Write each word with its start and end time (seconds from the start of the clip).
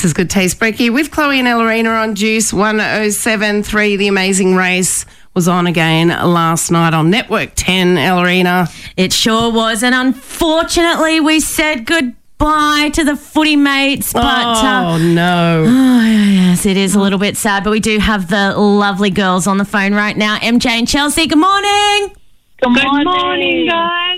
This 0.00 0.06
is 0.06 0.14
Good 0.14 0.30
Taste 0.30 0.58
Brekkie 0.58 0.90
with 0.90 1.10
Chloe 1.10 1.40
and 1.40 1.46
Ellerina 1.46 1.90
on 1.90 2.14
Juice 2.14 2.54
1073. 2.54 3.96
The 3.96 4.08
Amazing 4.08 4.56
Race 4.56 5.04
was 5.34 5.46
on 5.46 5.66
again 5.66 6.08
last 6.08 6.70
night 6.70 6.94
on 6.94 7.10
Network 7.10 7.50
10, 7.54 7.98
Ellerina. 7.98 8.72
It 8.96 9.12
sure 9.12 9.52
was. 9.52 9.82
And 9.82 9.94
unfortunately, 9.94 11.20
we 11.20 11.38
said 11.40 11.84
goodbye 11.84 12.90
to 12.94 13.04
the 13.04 13.14
footy 13.14 13.56
mates. 13.56 14.14
But 14.14 14.24
uh, 14.24 14.84
oh, 14.86 14.96
no. 14.96 15.64
oh, 15.68 16.06
yes, 16.06 16.64
it 16.64 16.78
is 16.78 16.94
a 16.94 16.98
little 16.98 17.18
bit 17.18 17.36
sad. 17.36 17.62
But 17.62 17.72
we 17.72 17.80
do 17.80 17.98
have 17.98 18.30
the 18.30 18.56
lovely 18.56 19.10
girls 19.10 19.46
on 19.46 19.58
the 19.58 19.66
phone 19.66 19.92
right 19.92 20.16
now. 20.16 20.38
MJ 20.38 20.64
and 20.64 20.88
Chelsea, 20.88 21.26
good 21.26 21.36
morning. 21.36 22.16
Good 22.62 22.74
Good 22.74 22.84
morning, 22.84 23.04
morning, 23.04 23.68
guys. 23.68 24.09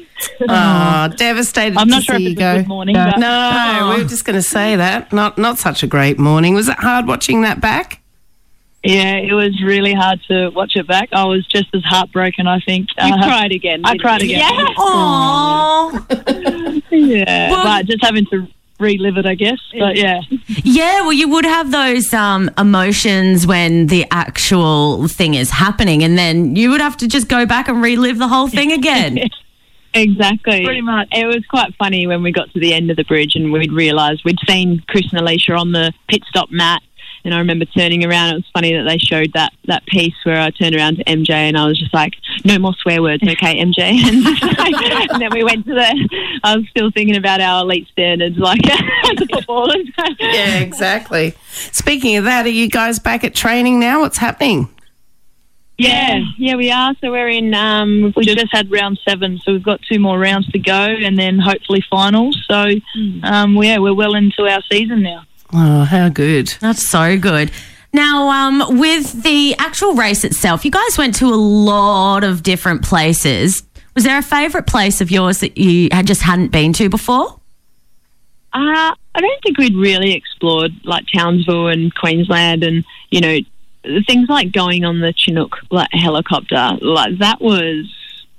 Oh, 0.48 1.08
devastated 1.16 1.76
I'm 1.78 1.88
to 1.88 1.94
not 1.94 2.02
sure 2.04 2.16
see 2.16 2.32
if 2.32 2.38
you 2.38 2.46
it's 2.46 2.58
a 2.58 2.62
good 2.62 2.68
morning. 2.68 2.94
But 2.94 3.18
No, 3.18 3.92
we 3.96 4.02
were 4.02 4.08
just 4.08 4.24
going 4.24 4.38
to 4.38 4.42
say 4.42 4.76
that. 4.76 5.12
Not 5.12 5.38
not 5.38 5.58
such 5.58 5.82
a 5.82 5.86
great 5.86 6.18
morning. 6.18 6.54
Was 6.54 6.68
it 6.68 6.76
hard 6.78 7.06
watching 7.06 7.42
that 7.42 7.60
back? 7.60 7.98
yeah, 8.84 9.14
it 9.14 9.32
was 9.32 9.62
really 9.62 9.92
hard 9.92 10.20
to 10.26 10.48
watch 10.50 10.72
it 10.74 10.88
back. 10.88 11.08
I 11.12 11.24
was 11.24 11.46
just 11.46 11.68
as 11.72 11.84
heartbroken, 11.84 12.48
I 12.48 12.58
think. 12.60 12.88
You 13.00 13.14
Uh, 13.14 13.22
cried 13.22 13.52
again. 13.52 13.82
I 13.84 13.96
cried 13.96 14.22
you? 14.22 14.36
again. 14.36 14.54
Yeah. 14.54 14.64
Aww. 14.76 16.82
Yeah, 16.90 17.50
Well- 17.50 17.64
but 17.64 17.86
just 17.86 18.04
having 18.04 18.26
to 18.26 18.46
relive 18.78 19.16
it, 19.16 19.24
I 19.24 19.34
guess. 19.34 19.58
But 19.78 19.96
yeah, 19.96 20.20
Yeah, 20.64 21.02
well, 21.02 21.12
you 21.12 21.28
would 21.28 21.44
have 21.44 21.70
those 21.70 22.12
um, 22.12 22.50
emotions 22.58 23.46
when 23.46 23.86
the 23.86 24.04
actual 24.10 25.06
thing 25.08 25.34
is 25.34 25.50
happening, 25.50 26.02
and 26.02 26.18
then 26.18 26.56
you 26.56 26.70
would 26.70 26.80
have 26.80 26.96
to 26.98 27.08
just 27.08 27.28
go 27.28 27.46
back 27.46 27.68
and 27.68 27.82
relive 27.82 28.18
the 28.18 28.28
whole 28.28 28.48
thing 28.48 28.72
again. 28.72 29.28
Exactly. 29.94 30.64
Pretty 30.64 30.80
much. 30.80 31.08
It 31.12 31.26
was 31.26 31.44
quite 31.46 31.74
funny 31.76 32.06
when 32.06 32.22
we 32.22 32.32
got 32.32 32.50
to 32.52 32.60
the 32.60 32.72
end 32.72 32.90
of 32.90 32.96
the 32.96 33.04
bridge 33.04 33.34
and 33.34 33.52
we'd 33.52 33.72
realised 33.72 34.22
we'd 34.24 34.38
seen 34.48 34.82
Chris 34.88 35.10
and 35.12 35.20
Alicia 35.20 35.54
on 35.54 35.72
the 35.72 35.92
pit 36.08 36.22
stop 36.28 36.50
mat. 36.50 36.82
And 37.24 37.32
I 37.32 37.38
remember 37.38 37.64
turning 37.66 38.04
around. 38.04 38.30
It 38.30 38.34
was 38.36 38.50
funny 38.52 38.74
that 38.74 38.82
they 38.82 38.98
showed 38.98 39.32
that, 39.34 39.52
that 39.66 39.86
piece 39.86 40.14
where 40.24 40.40
I 40.40 40.50
turned 40.50 40.74
around 40.74 40.96
to 40.96 41.04
MJ 41.04 41.30
and 41.30 41.56
I 41.56 41.66
was 41.66 41.78
just 41.78 41.94
like, 41.94 42.14
no 42.44 42.58
more 42.58 42.74
swear 42.74 43.00
words, 43.00 43.22
okay, 43.22 43.62
MJ? 43.62 44.00
And, 44.62 45.10
and 45.12 45.22
then 45.22 45.30
we 45.32 45.44
went 45.44 45.66
to 45.66 45.74
the, 45.74 46.40
I 46.42 46.56
was 46.56 46.66
still 46.70 46.90
thinking 46.90 47.16
about 47.16 47.40
our 47.40 47.62
elite 47.62 47.86
standards, 47.92 48.38
like 48.38 48.62
the 48.62 49.28
footballers. 49.32 49.88
Yeah, 50.18 50.58
exactly. 50.58 51.34
Speaking 51.50 52.16
of 52.16 52.24
that, 52.24 52.44
are 52.46 52.50
you 52.50 52.68
guys 52.68 52.98
back 52.98 53.22
at 53.22 53.34
training 53.34 53.78
now? 53.78 54.00
What's 54.00 54.18
happening? 54.18 54.68
Yeah, 55.82 56.20
yeah, 56.38 56.54
we 56.56 56.70
are. 56.70 56.94
So 57.00 57.10
we're 57.10 57.28
in. 57.28 57.54
Um, 57.54 58.12
we 58.16 58.24
just 58.24 58.52
had 58.52 58.70
round 58.70 59.00
seven, 59.06 59.40
so 59.44 59.52
we've 59.52 59.62
got 59.62 59.80
two 59.82 59.98
more 59.98 60.18
rounds 60.18 60.46
to 60.52 60.58
go, 60.58 60.72
and 60.72 61.18
then 61.18 61.38
hopefully 61.38 61.84
finals. 61.90 62.38
So, 62.48 62.68
um, 63.22 63.56
yeah, 63.56 63.78
we're 63.78 63.94
well 63.94 64.14
into 64.14 64.42
our 64.42 64.62
season 64.70 65.02
now. 65.02 65.24
Oh, 65.52 65.84
how 65.84 66.08
good. 66.08 66.48
That's 66.60 66.88
so 66.88 67.18
good. 67.18 67.50
Now, 67.92 68.28
um, 68.28 68.78
with 68.78 69.22
the 69.22 69.54
actual 69.58 69.94
race 69.94 70.24
itself, 70.24 70.64
you 70.64 70.70
guys 70.70 70.96
went 70.96 71.14
to 71.16 71.26
a 71.26 71.36
lot 71.36 72.24
of 72.24 72.42
different 72.42 72.82
places. 72.82 73.62
Was 73.94 74.04
there 74.04 74.16
a 74.16 74.22
favourite 74.22 74.66
place 74.66 75.00
of 75.00 75.10
yours 75.10 75.40
that 75.40 75.58
you 75.58 75.88
had 75.92 76.06
just 76.06 76.22
hadn't 76.22 76.52
been 76.52 76.72
to 76.74 76.88
before? 76.88 77.38
Uh, 78.54 78.94
I 79.14 79.20
don't 79.20 79.42
think 79.42 79.58
we'd 79.58 79.76
really 79.76 80.14
explored 80.14 80.72
like 80.84 81.04
Townsville 81.12 81.68
and 81.68 81.94
Queensland 81.94 82.64
and, 82.64 82.84
you 83.10 83.20
know, 83.20 83.38
things 84.06 84.28
like 84.28 84.52
going 84.52 84.84
on 84.84 85.00
the 85.00 85.12
Chinook 85.16 85.56
like 85.70 85.88
helicopter. 85.92 86.78
Like 86.80 87.18
that 87.18 87.40
was 87.40 87.92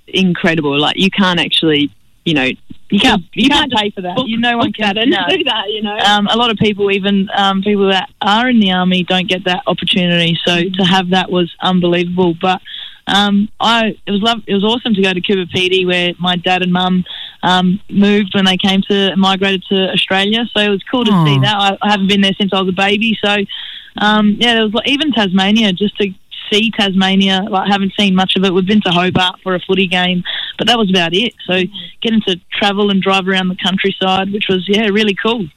incredible. 0.07 0.79
Like 0.79 0.97
you 0.97 1.09
can't 1.09 1.39
actually, 1.39 1.91
you 2.25 2.33
know, 2.33 2.49
you 2.89 2.99
can't 2.99 3.23
You 3.33 3.49
can't 3.49 3.71
just 3.71 3.81
pay 3.81 3.89
for 3.89 4.01
that. 4.01 4.15
book- 4.15 4.27
You 4.27 4.37
no 4.39 4.57
one 4.57 4.71
can 4.73 4.95
that 4.95 5.07
no. 5.07 5.35
do 5.35 5.43
that, 5.45 5.69
you 5.69 5.81
know. 5.81 5.97
Um, 5.97 6.27
a 6.27 6.35
lot 6.37 6.51
of 6.51 6.57
people, 6.57 6.91
even 6.91 7.29
um, 7.35 7.61
people 7.63 7.89
that 7.89 8.09
are 8.21 8.47
in 8.49 8.59
the 8.59 8.71
army, 8.71 9.03
don't 9.03 9.27
get 9.27 9.45
that 9.45 9.63
opportunity. 9.67 10.37
So 10.45 10.61
to 10.77 10.83
have 10.83 11.09
that 11.09 11.31
was 11.31 11.51
unbelievable. 11.61 12.35
But 12.39 12.61
um, 13.07 13.49
I 13.59 13.97
it 14.05 14.11
was 14.11 14.21
love, 14.21 14.43
it 14.47 14.53
was 14.53 14.63
awesome 14.63 14.93
to 14.93 15.01
go 15.01 15.11
to 15.11 15.21
Coober 15.21 15.49
Pedy 15.49 15.85
where 15.85 16.13
my 16.19 16.35
dad 16.35 16.61
and 16.61 16.71
mum 16.71 17.03
um, 17.41 17.81
moved 17.89 18.33
when 18.35 18.45
they 18.45 18.57
came 18.57 18.81
to 18.83 19.15
migrated 19.17 19.63
to 19.69 19.91
Australia. 19.91 20.45
So 20.55 20.61
it 20.61 20.69
was 20.69 20.83
cool 20.89 21.03
to 21.05 21.11
Aw. 21.11 21.25
see 21.25 21.39
that. 21.39 21.55
I, 21.55 21.77
I 21.81 21.91
haven't 21.91 22.07
been 22.07 22.21
there 22.21 22.33
since 22.39 22.53
I 22.53 22.59
was 22.61 22.69
a 22.69 22.73
baby. 22.73 23.17
So 23.23 23.35
um, 23.97 24.35
yeah, 24.39 24.53
there 24.55 24.63
was 24.63 24.73
like, 24.73 24.87
even 24.87 25.11
Tasmania 25.11 25.73
just 25.73 25.97
to 25.97 26.09
see 26.51 26.71
Tasmania. 26.71 27.41
Like 27.49 27.69
haven't 27.71 27.93
seen 27.97 28.15
much 28.15 28.33
of 28.35 28.43
it. 28.43 28.53
We've 28.53 28.65
been 28.65 28.81
to 28.81 28.91
Hobart 28.91 29.39
for 29.43 29.55
a 29.55 29.59
footy 29.59 29.87
game, 29.87 30.23
but 30.57 30.67
that 30.67 30.77
was 30.77 30.89
about 30.89 31.13
it. 31.13 31.33
So 31.45 31.61
getting 32.01 32.21
to 32.27 32.39
travel 32.51 32.89
and 32.89 33.01
drive 33.01 33.27
around 33.27 33.47
the 33.49 33.55
countryside, 33.55 34.31
which 34.31 34.45
was 34.49 34.65
yeah 34.67 34.87
really 34.87 35.15
cool. 35.15 35.47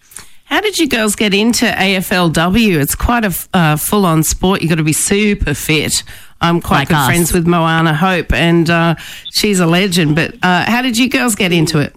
How 0.44 0.60
did 0.60 0.78
you 0.78 0.88
girls 0.88 1.16
get 1.16 1.34
into 1.34 1.66
AFLW? 1.66 2.80
It's 2.80 2.94
quite 2.94 3.24
a 3.24 3.34
uh, 3.52 3.76
full 3.76 4.06
on 4.06 4.22
sport. 4.22 4.62
You've 4.62 4.68
got 4.68 4.76
to 4.76 4.84
be 4.84 4.92
super 4.92 5.54
fit. 5.54 6.04
I'm 6.40 6.60
quite 6.60 6.80
Like 6.80 6.88
good 6.88 6.94
us. 6.98 7.06
friends 7.06 7.32
with 7.32 7.46
Moana 7.48 7.94
Hope, 7.94 8.32
and 8.32 8.70
uh, 8.70 8.94
she's 9.34 9.58
a 9.58 9.66
legend. 9.66 10.14
But 10.14 10.34
uh, 10.42 10.64
how 10.70 10.82
did 10.82 10.96
you 10.98 11.08
girls 11.08 11.34
get 11.34 11.52
into 11.52 11.80
it? 11.80 11.96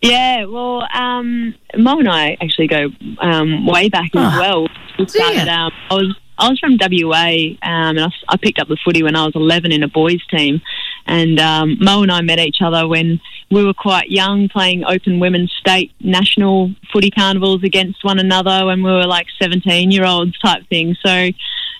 Yeah, 0.00 0.44
well, 0.44 0.86
um, 0.94 1.54
Mo 1.76 1.98
and 1.98 2.08
I 2.08 2.36
actually 2.40 2.68
go 2.68 2.88
um, 3.20 3.66
way 3.66 3.88
back 3.88 4.10
as 4.14 4.34
Oh, 4.34 4.38
well. 4.40 4.68
Started. 5.06 5.48
Um, 5.48 5.72
I 5.90 5.94
was 5.94 6.16
I 6.38 6.48
was 6.48 6.58
from 6.60 6.78
WA, 6.80 7.56
um, 7.62 7.98
and 7.98 8.12
I 8.28 8.36
picked 8.36 8.60
up 8.60 8.68
the 8.68 8.78
footy 8.84 9.02
when 9.02 9.16
I 9.16 9.24
was 9.24 9.34
11 9.34 9.72
in 9.72 9.82
a 9.82 9.88
boys' 9.88 10.24
team. 10.26 10.60
And 11.06 11.40
um, 11.40 11.78
Mo 11.80 12.02
and 12.02 12.12
I 12.12 12.20
met 12.20 12.38
each 12.38 12.58
other 12.62 12.86
when 12.86 13.20
we 13.50 13.64
were 13.64 13.74
quite 13.74 14.10
young, 14.10 14.48
playing 14.48 14.84
open 14.84 15.20
women's 15.20 15.52
state 15.58 15.92
national 16.00 16.74
footy 16.92 17.10
carnivals 17.10 17.64
against 17.64 18.04
one 18.04 18.18
another 18.18 18.66
when 18.66 18.82
we 18.82 18.90
were 18.90 19.06
like 19.06 19.26
17 19.40 19.90
year 19.90 20.04
olds 20.04 20.38
type 20.38 20.68
thing. 20.68 20.94
So, 21.04 21.30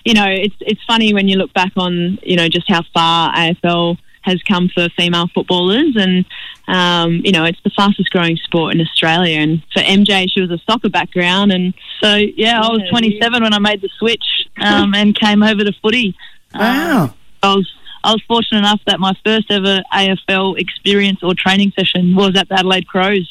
you 0.03 0.13
know, 0.13 0.27
it's 0.27 0.55
it's 0.61 0.83
funny 0.85 1.13
when 1.13 1.27
you 1.27 1.37
look 1.37 1.53
back 1.53 1.71
on 1.77 2.17
you 2.23 2.35
know 2.35 2.49
just 2.49 2.69
how 2.69 2.83
far 2.93 3.33
AFL 3.33 3.97
has 4.29 4.41
come 4.43 4.69
for 4.69 4.87
female 4.97 5.27
footballers, 5.33 5.95
and 5.95 6.25
um, 6.67 7.21
you 7.25 7.31
know 7.31 7.43
it's 7.45 7.59
the 7.63 7.71
fastest 7.71 8.09
growing 8.11 8.37
sport 8.37 8.73
in 8.73 8.81
Australia. 8.81 9.39
And 9.39 9.61
for 9.73 9.81
MJ, 9.81 10.27
she 10.31 10.41
was 10.41 10.51
a 10.51 10.59
soccer 10.69 10.89
background, 10.89 11.51
and 11.51 11.73
So 12.01 12.15
yeah, 12.15 12.61
I 12.61 12.69
was 12.69 12.81
27 12.89 13.43
when 13.43 13.53
I 13.53 13.59
made 13.59 13.81
the 13.81 13.89
switch 13.99 14.23
um, 14.61 14.93
and 14.93 15.15
came 15.15 15.43
over 15.43 15.63
to 15.63 15.73
footy. 15.81 16.15
Um, 16.53 16.61
Wow. 16.61 17.13
I 17.43 17.55
was 17.55 17.67
I 18.03 18.11
was 18.13 18.23
fortunate 18.27 18.59
enough 18.59 18.81
that 18.87 18.99
my 18.99 19.13
first 19.25 19.51
ever 19.51 19.81
AFL 19.93 20.57
experience 20.57 21.19
or 21.21 21.33
training 21.35 21.71
session 21.77 22.15
was 22.15 22.35
at 22.37 22.47
the 22.49 22.55
Adelaide 22.59 22.87
Crows. 22.87 23.29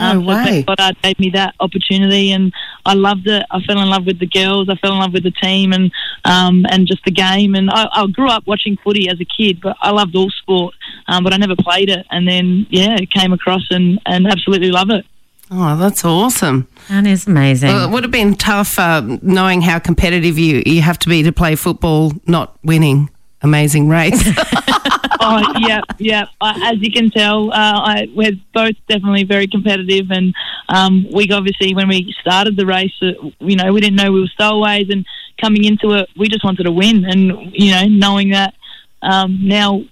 No 0.00 0.20
so 0.20 0.26
way. 0.26 0.44
thank 0.44 0.66
God 0.66 0.78
God 0.78 0.96
gave 1.02 1.18
me 1.18 1.30
that 1.30 1.54
opportunity, 1.60 2.32
and 2.32 2.52
I 2.84 2.94
loved 2.94 3.26
it. 3.26 3.44
I 3.50 3.60
fell 3.62 3.80
in 3.80 3.88
love 3.88 4.06
with 4.06 4.18
the 4.18 4.26
girls. 4.26 4.68
I 4.68 4.76
fell 4.76 4.92
in 4.92 4.98
love 4.98 5.12
with 5.12 5.24
the 5.24 5.30
team, 5.30 5.72
and 5.72 5.92
um, 6.24 6.64
and 6.70 6.86
just 6.86 7.04
the 7.04 7.10
game. 7.10 7.54
And 7.54 7.70
I, 7.70 7.88
I 7.92 8.06
grew 8.06 8.28
up 8.28 8.46
watching 8.46 8.76
footy 8.82 9.08
as 9.08 9.20
a 9.20 9.24
kid, 9.24 9.60
but 9.60 9.76
I 9.80 9.90
loved 9.90 10.16
all 10.16 10.30
sport, 10.30 10.74
um, 11.06 11.24
but 11.24 11.32
I 11.32 11.36
never 11.36 11.56
played 11.56 11.90
it. 11.90 12.06
And 12.10 12.26
then 12.26 12.66
yeah, 12.70 12.96
it 13.00 13.10
came 13.10 13.32
across 13.32 13.66
and 13.70 14.00
and 14.06 14.26
absolutely 14.26 14.70
love 14.70 14.90
it. 14.90 15.04
Oh, 15.52 15.76
that's 15.76 16.04
awesome. 16.04 16.68
That 16.88 17.06
is 17.06 17.26
amazing. 17.26 17.70
Well, 17.70 17.88
it 17.88 17.92
would 17.92 18.04
have 18.04 18.12
been 18.12 18.36
tough 18.36 18.78
uh, 18.78 19.02
knowing 19.20 19.62
how 19.62 19.80
competitive 19.80 20.38
you, 20.38 20.62
you 20.64 20.80
have 20.80 20.96
to 21.00 21.08
be 21.08 21.24
to 21.24 21.32
play 21.32 21.56
football, 21.56 22.12
not 22.26 22.56
winning. 22.62 23.10
Amazing 23.42 23.88
race. 23.88 24.22
oh, 25.20 25.42
yeah, 25.60 25.80
yeah. 25.98 26.26
As 26.42 26.78
you 26.80 26.92
can 26.92 27.10
tell, 27.10 27.50
uh, 27.50 27.54
I, 27.54 28.08
we're 28.14 28.38
both 28.52 28.74
definitely 28.88 29.24
very 29.24 29.46
competitive, 29.46 30.10
and 30.10 30.34
um, 30.68 31.06
we 31.12 31.30
obviously, 31.30 31.74
when 31.74 31.88
we 31.88 32.14
started 32.20 32.56
the 32.56 32.66
race, 32.66 32.92
uh, 33.02 33.12
you 33.38 33.56
know, 33.56 33.72
we 33.72 33.80
didn't 33.80 33.96
know 33.96 34.12
we 34.12 34.20
were 34.20 34.26
stowaways, 34.26 34.90
and 34.90 35.06
coming 35.40 35.64
into 35.64 35.92
it, 35.92 36.08
we 36.16 36.28
just 36.28 36.44
wanted 36.44 36.64
to 36.64 36.72
win, 36.72 37.04
and 37.04 37.52
you 37.54 37.72
know, 37.72 37.84
knowing 37.88 38.30
that 38.30 38.54
um, 39.02 39.38
now 39.42 39.82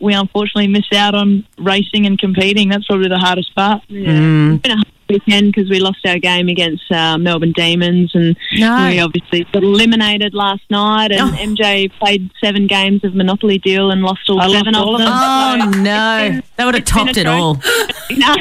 we 0.00 0.14
unfortunately 0.14 0.66
miss 0.66 0.86
out 0.94 1.14
on 1.14 1.46
racing 1.58 2.06
and 2.06 2.18
competing. 2.18 2.68
That's 2.68 2.86
probably 2.86 3.08
the 3.08 3.18
hardest 3.18 3.54
part. 3.54 3.82
Mm. 3.88 4.84
It's 5.10 5.24
been 5.24 5.32
a 5.32 5.36
hard 5.36 5.46
weekend 5.46 5.52
because 5.54 5.70
we 5.70 5.80
lost 5.80 5.98
our 6.06 6.18
game 6.18 6.48
against 6.48 6.90
uh, 6.90 7.18
Melbourne 7.18 7.52
Demons, 7.52 8.12
and 8.14 8.36
No. 8.58 8.88
we 8.88 9.00
obviously 9.00 9.44
got 9.52 9.62
eliminated 9.62 10.34
last 10.34 10.62
night. 10.70 11.12
And 11.12 11.20
Oh. 11.20 11.36
MJ 11.36 11.90
played 11.98 12.30
seven 12.42 12.66
games 12.66 13.04
of 13.04 13.14
Monopoly 13.14 13.58
Deal 13.58 13.90
and 13.90 14.02
lost 14.02 14.28
all 14.28 14.40
I 14.40 14.46
lost 14.46 14.58
seven 14.58 14.74
all 14.74 14.94
of 14.94 15.00
of 15.00 15.06
them. 15.06 15.12
oh 15.12 15.58
So 15.60 15.66
no, 15.80 16.28
been- 16.30 16.42
that 16.56 16.64
would 16.64 16.74
have 16.74 16.84
topped 16.84 17.16
it 17.16 17.24
try- 17.24 17.32
all. 17.38 17.60
yeah, 18.10 18.36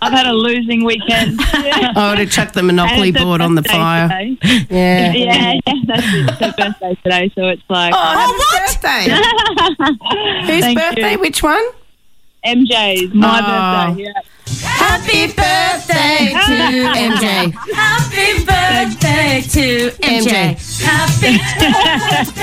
I've 0.00 0.12
had 0.12 0.26
a 0.26 0.32
losing 0.32 0.84
weekend. 0.84 1.38
I 1.40 2.08
would 2.10 2.18
have 2.18 2.30
chucked 2.30 2.54
the 2.54 2.62
Monopoly 2.62 3.08
And 3.08 3.16
it's 3.16 3.18
her 3.18 3.24
board 3.24 3.40
on 3.40 3.54
the 3.54 3.62
fire. 3.62 4.08
today. 4.08 4.38
Yeah. 4.70 5.12
yeah, 5.12 5.52
yeah, 5.66 5.72
that's 5.86 6.02
it. 6.06 6.30
It's 6.30 6.38
her 6.40 6.54
birthday 6.56 6.94
today, 7.02 7.32
so 7.34 7.48
it's 7.48 7.62
like 7.68 7.92
Oh, 7.96 7.98
happy 7.98 8.72
birthday. 8.72 10.46
Whose 10.52 10.60
Thank 10.60 10.78
birthday? 10.78 11.12
you. 11.12 11.18
Which 11.20 11.42
one? 11.42 11.62
MJ's. 12.44 13.14
My 13.14 13.40
Oh. 13.40 13.88
birthday. 13.94 14.02
Yeah. 14.04 14.12
Happy 14.92 15.26
birthday 15.28 16.28
to 16.34 16.92
MJ. 16.92 17.52
Happy 17.72 18.44
birthday 18.44 19.40
to 19.40 19.88
MJ. 20.02 20.82
Happy 20.84 21.38
birthday. 21.38 22.42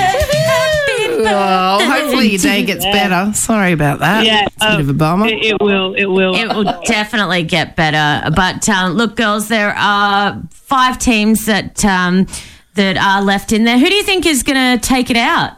Happy 0.50 0.90
Oh, 1.22 1.78
hopefully 1.88 2.30
your 2.30 2.40
day 2.40 2.64
gets 2.64 2.84
better. 2.84 3.32
Sorry 3.34 3.70
about 3.70 4.00
that. 4.00 4.24
Yeah, 4.26 4.46
it's 4.46 4.56
a 4.56 4.66
bit 4.66 4.74
um, 4.74 4.80
of 4.80 4.88
a 4.88 4.94
bummer. 4.94 5.26
It, 5.28 5.44
it 5.44 5.62
will. 5.62 5.94
It 5.94 6.06
will. 6.06 6.34
It 6.34 6.48
will 6.48 6.64
definitely 6.86 7.44
get 7.44 7.76
better. 7.76 8.28
But 8.34 8.68
um, 8.68 8.94
look, 8.94 9.14
girls, 9.14 9.46
there 9.46 9.72
are 9.76 10.42
five 10.50 10.98
teams 10.98 11.46
that 11.46 11.84
um, 11.84 12.26
that 12.74 12.96
are 12.96 13.22
left 13.22 13.52
in 13.52 13.62
there. 13.62 13.78
Who 13.78 13.86
do 13.86 13.94
you 13.94 14.02
think 14.02 14.26
is 14.26 14.42
going 14.42 14.76
to 14.80 14.84
take 14.84 15.08
it 15.08 15.16
out? 15.16 15.52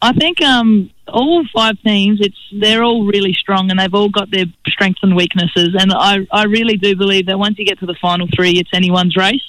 I 0.00 0.14
think 0.14 0.40
um, 0.40 0.90
all 1.12 1.44
five 1.54 1.80
teams, 1.82 2.20
it's 2.20 2.36
they're 2.52 2.82
all 2.82 3.04
really 3.04 3.32
strong 3.32 3.70
and 3.70 3.78
they've 3.78 3.94
all 3.94 4.08
got 4.08 4.30
their 4.30 4.46
strengths 4.66 5.02
and 5.02 5.14
weaknesses. 5.14 5.76
And 5.78 5.92
I, 5.92 6.26
I 6.32 6.44
really 6.44 6.76
do 6.76 6.96
believe 6.96 7.26
that 7.26 7.38
once 7.38 7.58
you 7.58 7.64
get 7.64 7.78
to 7.80 7.86
the 7.86 7.96
final 8.00 8.26
three, 8.34 8.52
it's 8.58 8.70
anyone's 8.72 9.16
race. 9.16 9.42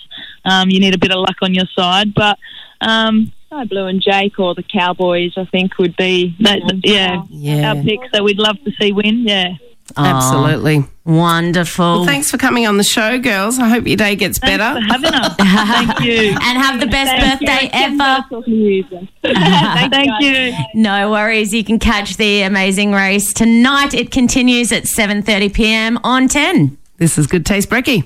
Um, 0.45 0.69
you 0.69 0.79
need 0.79 0.93
a 0.93 0.97
bit 0.97 1.11
of 1.11 1.19
luck 1.19 1.37
on 1.41 1.53
your 1.53 1.65
side, 1.75 2.13
but 2.13 2.37
um, 2.81 3.31
Blue 3.69 3.85
and 3.87 4.01
Jake 4.01 4.39
or 4.39 4.55
the 4.55 4.63
Cowboys, 4.63 5.33
I 5.37 5.45
think, 5.45 5.77
would 5.77 5.95
be. 5.95 6.35
that, 6.41 6.59
yeah, 6.83 7.23
Yeah. 7.29 7.69
our 7.73 7.83
picks 7.83 8.07
that 8.11 8.23
we'd 8.23 8.39
love 8.39 8.57
to 8.65 8.71
see 8.79 8.91
win. 8.91 9.27
Yeah, 9.27 9.53
Absolutely. 9.97 10.77
Oh, 10.77 10.87
wonderful. 11.17 11.83
Well, 11.85 12.05
thanks 12.05 12.31
for 12.31 12.37
coming 12.37 12.65
on 12.65 12.77
the 12.77 12.83
show, 12.83 13.19
girls. 13.19 13.59
I 13.59 13.67
hope 13.67 13.85
your 13.85 13.97
day 13.97 14.15
gets 14.15 14.39
thanks 14.39 14.57
better. 14.57 14.79
for 14.79 14.93
having 14.93 15.13
us. 15.13 15.35
Thank 15.37 15.99
you. 16.01 16.29
and 16.29 16.57
have 16.57 16.79
the 16.79 16.87
best 16.87 17.11
Thank 17.11 17.39
birthday 17.41 17.65
It's 17.67 17.75
ever. 17.75 17.95
nice 17.97 18.23
talking 18.29 18.43
to 18.43 18.51
you, 18.51 18.83
Jen. 18.85 19.09
Thank 19.91 20.21
you. 20.21 20.53
No 20.73 21.11
worries. 21.11 21.53
You 21.53 21.63
can 21.63 21.79
catch 21.79 22.17
the 22.17 22.41
amazing 22.43 22.93
race 22.93 23.33
tonight. 23.33 23.93
It 23.93 24.09
continues 24.11 24.71
at 24.71 24.83
7:30 24.83 25.53
p.m. 25.53 25.99
on 26.03 26.27
10. 26.27 26.77
This 26.97 27.17
is 27.17 27.27
Good 27.27 27.45
Taste 27.45 27.69
Brekkie. 27.69 28.01